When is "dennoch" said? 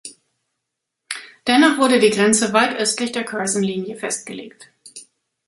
1.45-1.77